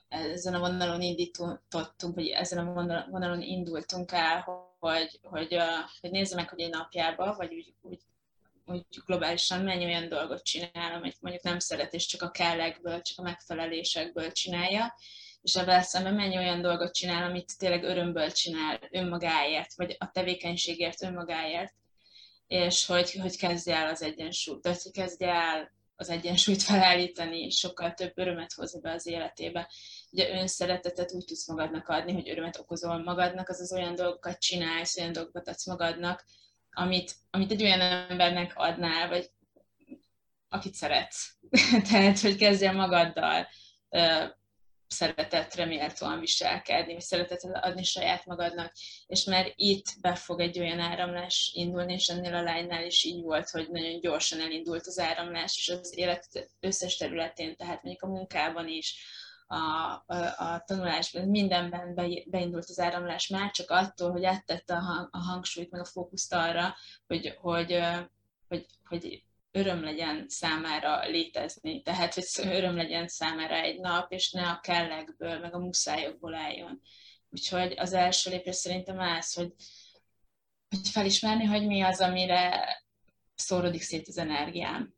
[0.07, 2.73] ezen a vonalon indítottunk, vagy ezen a
[3.09, 4.41] vonalon indultunk el,
[4.79, 5.57] hogy, hogy,
[6.01, 7.99] hogy nézze meg, hogy egy napjába, vagy úgy, úgy,
[8.65, 13.19] úgy globálisan mennyi olyan dolgot csinál, amit mondjuk nem szeret, és csak a kellekből, csak
[13.19, 14.95] a megfelelésekből csinálja,
[15.41, 21.03] és ebben szemben mennyi olyan dolgot csinál, amit tényleg örömből csinál önmagáért, vagy a tevékenységért
[21.03, 21.73] önmagáért,
[22.51, 27.57] és hogy, hogy kezdje el az egyensúlyt, tehát hogy kezdje el az egyensúlyt felállítani, és
[27.57, 29.71] sokkal több örömet hozza be az életébe.
[30.11, 34.97] Ugye önszeretetet úgy tudsz magadnak adni, hogy örömet okozol magadnak, az az olyan dolgokat csinálsz,
[34.97, 36.25] olyan dolgokat adsz magadnak,
[36.71, 39.29] amit, amit egy olyan embernek adnál, vagy
[40.49, 41.37] akit szeretsz.
[41.89, 43.47] Tehát, hogy kezdjél magaddal
[44.91, 48.73] szeretetre méltóan viselkedni, vagy szeretetet adni saját magadnak,
[49.07, 53.21] és már itt be fog egy olyan áramlás indulni, és ennél a lánynál is így
[53.21, 58.13] volt, hogy nagyon gyorsan elindult az áramlás, és az élet összes területén, tehát mondjuk a
[58.13, 59.05] munkában is,
[59.47, 64.79] a, a, a tanulásban, mindenben be, beindult az áramlás már, csak attól, hogy áttette a,
[64.79, 66.75] hang, a hangsúlyt, meg a fókuszt arra,
[67.07, 67.79] hogy, hogy,
[68.47, 74.49] hogy, hogy öröm legyen számára létezni, tehát hogy öröm legyen számára egy nap, és ne
[74.49, 76.81] a kellekből, meg a muszájokból álljon.
[77.29, 79.53] Úgyhogy az első lépés szerintem az, hogy,
[80.69, 82.67] hogy felismerni, hogy mi az, amire
[83.35, 84.93] szórodik szét az energiám,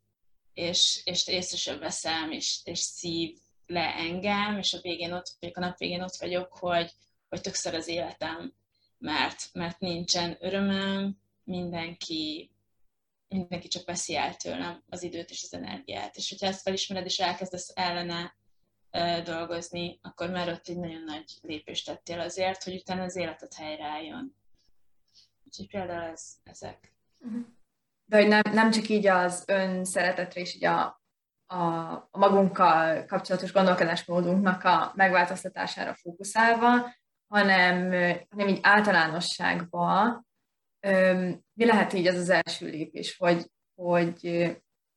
[0.53, 5.57] és, és észre sem veszem, és, és szív le engem, és a végén ott vagyok,
[5.57, 6.91] a nap végén ott vagyok, hogy,
[7.29, 8.53] hogy többször az életem,
[8.97, 12.52] mert, mert nincsen örömem, mindenki
[13.33, 16.15] mindenki csak veszi el tőlem az időt és az energiát.
[16.15, 18.35] És hogyha ezt felismered, és elkezdesz ellene
[19.23, 24.35] dolgozni, akkor már ott egy nagyon nagy lépést tettél azért, hogy utána az életed helyreálljon.
[25.45, 26.93] Úgyhogy például ez, ezek.
[27.19, 27.39] Mhm.
[28.05, 31.01] De hogy nem, nem csak így az ön szeretetre és így a,
[31.45, 31.57] a,
[32.11, 36.93] a magunkkal kapcsolatos gondolkodásmódunknak a megváltoztatására fókuszálva,
[37.27, 37.91] hanem,
[38.29, 40.27] hanem így általánosságban
[41.53, 44.21] mi lehet így az az első lépés, hogy, hogy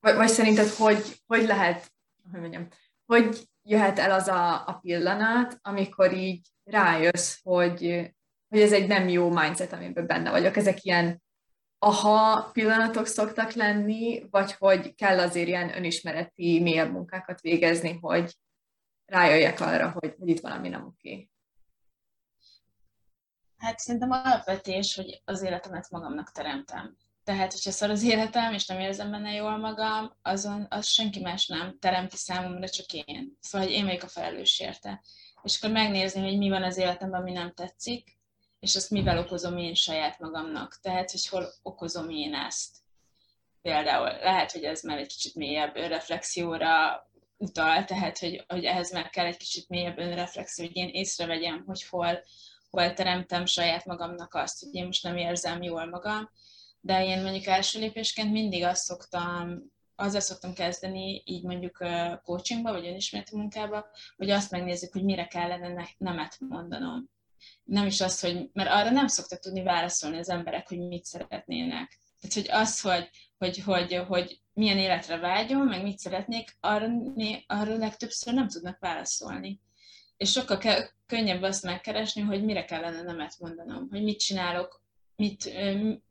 [0.01, 1.93] vagy, vagy szerinted hogy, hogy lehet,
[2.31, 2.69] hogy mondjam,
[3.07, 8.11] hogy jöhet el az a, a pillanat, amikor így rájössz, hogy,
[8.49, 10.57] hogy ez egy nem jó mindset, amiben benne vagyok.
[10.57, 11.23] Ezek ilyen
[11.79, 18.37] aha pillanatok szoktak lenni, vagy hogy kell azért ilyen önismereti, mélyebb munkákat végezni, hogy
[19.05, 21.29] rájöjjek arra, hogy, hogy itt valami nem oké.
[23.59, 26.97] Hát szerintem alapvetés, hogy az életemet magamnak teremtem.
[27.25, 31.47] Tehát, hogyha szar az életem, és nem érzem benne jól magam, azon az senki más
[31.47, 33.37] nem teremti számomra, csak én.
[33.41, 35.03] Szóval, hogy én vagyok a felelős érte.
[35.43, 38.19] És akkor megnézni, hogy mi van az életemben, ami nem tetszik,
[38.61, 40.79] és azt mivel okozom én saját magamnak.
[40.83, 42.77] Tehát, hogy hol okozom én ezt.
[43.63, 49.11] Például lehet, hogy ez már egy kicsit mélyebb reflexióra utal, tehát, hogy, hogy ehhez már
[49.11, 52.25] kell egy kicsit mélyebb önreflexió, hogy én észrevegyem, hogy hol
[52.77, 56.31] hol teremtem saját magamnak azt, hogy én most nem érzem jól magam,
[56.81, 59.63] de én mondjuk első lépésként mindig azt szoktam,
[59.95, 61.77] azzal szoktam kezdeni, így mondjuk
[62.23, 63.87] coachingba, vagy önismereti munkába,
[64.17, 67.09] hogy azt megnézzük, hogy mire kellene nemet mondanom.
[67.65, 71.99] Nem is az, hogy, mert arra nem szoktak tudni válaszolni az emberek, hogy mit szeretnének.
[72.21, 76.89] Tehát, hogy az, hogy, hogy, hogy, hogy milyen életre vágyom, meg mit szeretnék, arra,
[77.47, 79.61] arra legtöbbször nem tudnak válaszolni
[80.17, 84.83] és sokkal ke- könnyebb azt megkeresni, hogy mire kellene nemet mondanom, hogy mit csinálok,
[85.17, 85.53] mit,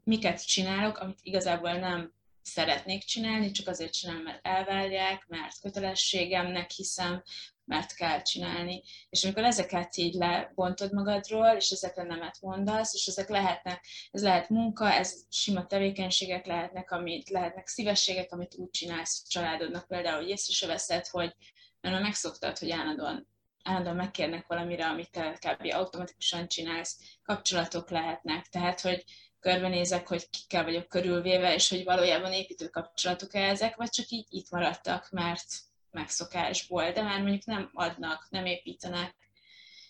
[0.04, 7.24] miket csinálok, amit igazából nem szeretnék csinálni, csak azért csinálom, mert elvárják, mert kötelességemnek hiszem,
[7.66, 8.84] mert kell csinálni.
[9.10, 14.50] És amikor ezeket így lebontod magadról, és ezekre nemet mondasz, és ezek lehetnek, ez lehet
[14.50, 20.54] munka, ez sima tevékenységek lehetnek, amit lehetnek szívességek, amit úgy csinálsz családodnak, például, hogy észre
[20.54, 21.36] se veszed, hogy
[21.82, 23.28] mert megszoktad, hogy állandóan
[23.66, 25.74] állandóan megkérnek valamire, amit te kb.
[25.74, 29.04] automatikusan csinálsz, kapcsolatok lehetnek, tehát, hogy
[29.40, 34.26] körbenézek, hogy kikkel vagyok körülvéve, és hogy valójában építő kapcsolatok -e ezek, vagy csak így
[34.30, 35.46] itt maradtak, mert
[35.92, 39.16] megszokásból, de már mondjuk nem adnak, nem építenek,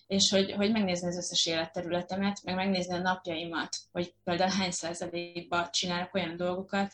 [0.08, 5.72] és hogy, hogy megnézni az összes életterületemet, meg megnézni a napjaimat, hogy például hány százalékban
[5.72, 6.94] csinálok olyan dolgokat,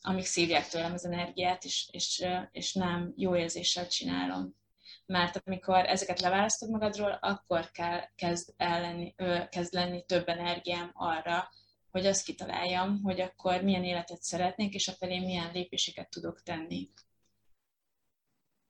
[0.00, 4.60] amik szívják tőlem az energiát, és, és, és nem jó érzéssel csinálom
[5.06, 10.90] mert amikor ezeket leválasztod magadról, akkor kell, kezd, el lenni, ö, kezd lenni több energiám
[10.94, 11.48] arra,
[11.90, 16.90] hogy azt kitaláljam, hogy akkor milyen életet szeretnék, és afelé milyen lépéseket tudok tenni.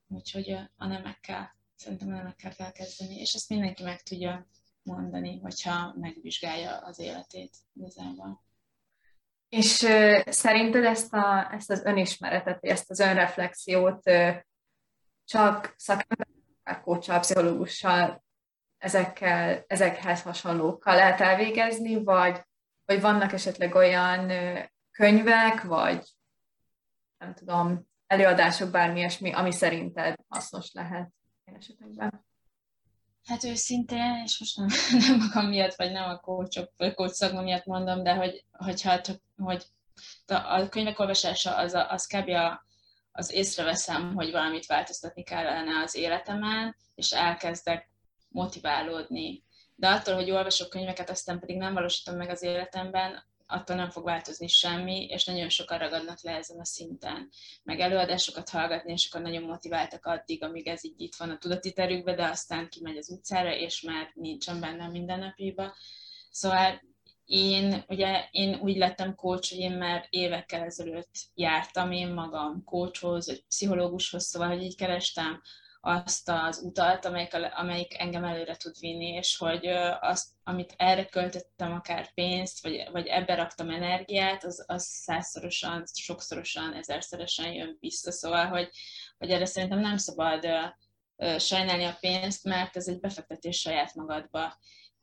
[0.08, 4.46] Úgyhogy a nemekkel, szerintem a nemekkel kell kezdeni, és ezt mindenki meg tudja
[4.82, 8.42] mondani, hogyha megvizsgálja az életét igazából.
[9.48, 14.36] És uh, szerinted ezt, a, ezt az önismeretet, ezt az önreflexiót uh,
[15.24, 16.26] csak szakember,
[16.82, 18.24] kócsal, pszichológussal,
[18.78, 22.40] ezekkel, ezekhez hasonlókkal lehet elvégezni, vagy,
[22.84, 24.32] vagy vannak esetleg olyan
[24.90, 26.04] könyvek, vagy
[27.18, 31.12] nem tudom, előadások, bármi ilyesmi, ami szerinted hasznos lehet
[31.44, 32.24] ilyen esetekben?
[33.24, 34.68] Hát őszintén, és most nem,
[35.08, 39.00] nem magam miatt, vagy nem a kócsok, kócs szakma miatt mondom, de hogy, hogyha
[39.36, 39.66] hogy
[40.26, 42.28] a könyvek olvasása az, az kb.
[42.28, 42.64] A,
[43.12, 47.90] az észreveszem, hogy valamit változtatni kellene az életemen, és elkezdek
[48.28, 49.42] motiválódni.
[49.74, 54.04] De attól, hogy olvasok könyveket, aztán pedig nem valósítom meg az életemben, attól nem fog
[54.04, 57.28] változni semmi, és nagyon sokan ragadnak le ezen a szinten.
[57.62, 61.72] Meg előadásokat hallgatni, és akkor nagyon motiváltak addig, amíg ez így itt van a tudati
[61.72, 65.74] terükbe, de aztán kimegy az utcára, és már nincsen benne a mindennapjaiba.
[66.30, 66.82] Szóval
[67.24, 73.26] én, ugye, én úgy lettem coach, hogy én már évekkel ezelőtt jártam én magam coachhoz,
[73.26, 75.40] vagy pszichológushoz, szóval, hogy így kerestem
[75.84, 79.66] azt az utat, amelyik, amelyik engem előre tud vinni, és hogy
[80.00, 86.72] azt, amit erre költöttem, akár pénzt, vagy, vagy ebbe raktam energiát, az, az százszorosan, sokszorosan,
[86.74, 88.12] ezerszeresen jön vissza.
[88.12, 88.70] Szóval, hogy,
[89.18, 90.46] hogy erre szerintem nem szabad
[91.38, 94.58] sajnálni a pénzt, mert ez egy befektetés saját magadba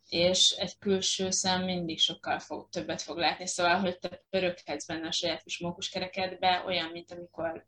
[0.10, 5.07] és egy külső szem mindig sokkal fog, többet fog látni, szóval, hogy te pöröghetsz benne
[5.07, 7.66] a saját kis mókuskerekedbe, olyan, mint amikor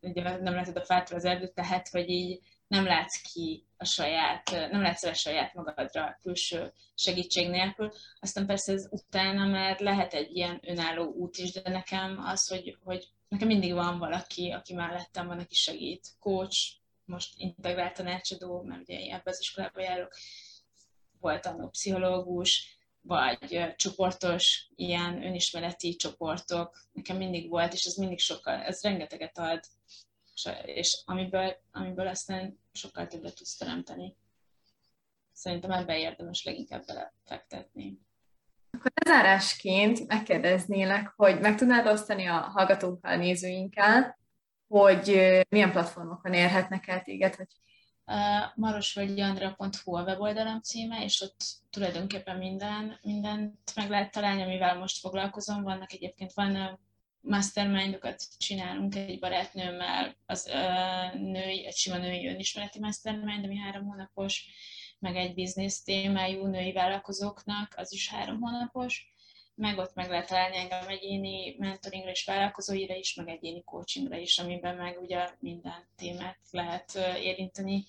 [0.00, 4.50] ugye nem látod a fától az erdőt, tehát, hogy így nem látsz ki a saját,
[4.50, 7.92] nem látsz a saját magadra külső segítség nélkül.
[8.20, 12.76] Aztán persze ez utána már lehet egy ilyen önálló út is, de nekem az, hogy,
[12.84, 16.08] hogy nekem mindig van valaki, aki mellettem van, aki segít.
[16.20, 16.72] Coach,
[17.04, 20.14] most integrált tanácsadó, mert ugye ebbe az iskolába járok,
[21.26, 28.54] volt a pszichológus, vagy csoportos, ilyen önismereti csoportok, nekem mindig volt, és ez mindig sokkal,
[28.54, 29.60] ez rengeteget ad,
[30.64, 34.16] és amiből, amiből aztán sokkal többet tudsz teremteni.
[35.32, 37.98] Szerintem ebbe érdemes leginkább belefektetni.
[38.70, 44.18] Akkor lezárásként megkérdeznélek, hogy meg tudnád osztani a hallgatókkal, nézőinkkel,
[44.68, 45.06] hogy
[45.48, 47.48] milyen platformokon érhetnek el téged, hogy
[48.54, 55.62] marosvölgyandra.hu a weboldalam címe, és ott tulajdonképpen minden, mindent meg lehet találni, amivel most foglalkozom.
[55.62, 56.78] Vannak egyébként, van
[57.20, 64.44] mastermindokat csinálunk egy barátnőmmel, az uh, női, egy sima női önismereti mastermind, ami három hónapos,
[64.98, 69.14] meg egy biznisz témájú női vállalkozóknak, az is három hónapos,
[69.56, 74.38] meg ott meg lehet találni engem egyéni mentoringra és vállalkozóira is, meg egyéni coachingra is,
[74.38, 77.84] amiben meg ugye minden témát lehet érinteni,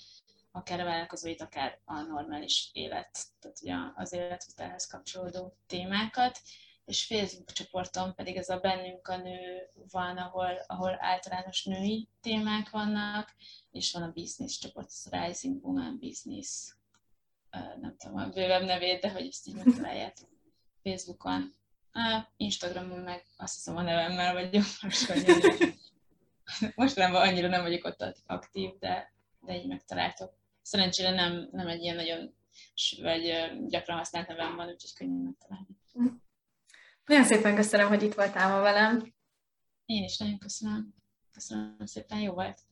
[0.51, 6.39] akár a vállalkozóit, akár a normális élet, tehát ugye az életvitelhez kapcsolódó témákat.
[6.85, 12.69] És Facebook csoporton pedig ez a Bennünk a Nő van, ahol, ahol általános női témák
[12.69, 13.35] vannak,
[13.71, 16.73] és van a business csoport, az Rising Woman Business,
[17.81, 20.36] nem tudom a bővebb nevét, de hogy ezt így megtaláljátok
[20.87, 21.53] Facebookon.
[22.37, 25.15] Instagramon meg azt hiszem a nevemmel vagyok, most
[26.75, 30.33] mostanában annyira nem vagyok ott aktív, de, de így megtaláltok.
[30.61, 32.33] Szerencsére nem, nem egy ilyen nagyon
[33.01, 35.67] vagy gyakran használt nevem van, úgyhogy könnyű megtalálni.
[37.05, 39.13] Nagyon szépen köszönöm, hogy itt voltál ma velem.
[39.85, 40.93] Én is nagyon köszönöm.
[41.31, 42.66] Köszönöm szépen, jó volt.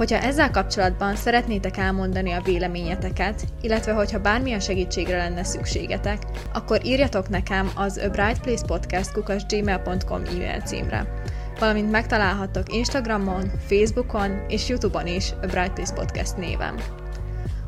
[0.00, 6.22] Hogyha ezzel kapcsolatban szeretnétek elmondani a véleményeteket, illetve hogyha bármilyen segítségre lenne szükségetek,
[6.52, 9.10] akkor írjatok nekem az A Bright Place Podcast
[9.48, 11.22] gmail.com e-mail címre,
[11.58, 16.74] valamint megtalálhattok Instagramon, Facebookon és Youtube-on is A Bright Place Podcast néven.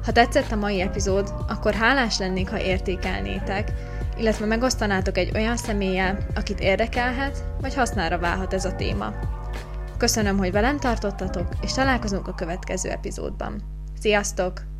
[0.05, 3.72] Ha tetszett a mai epizód, akkor hálás lennék, ha értékelnétek,
[4.18, 9.41] illetve megosztanátok egy olyan személlyel, akit érdekelhet, vagy hasznára válhat ez a téma.
[10.03, 13.62] Köszönöm, hogy velem tartottatok, és találkozunk a következő epizódban.
[14.00, 14.72] Sziasztok!